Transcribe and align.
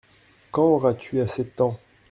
Quand 0.49 0.63
auras-tu 0.63 1.19
assez 1.21 1.43
de 1.43 1.49
temps? 1.49 1.77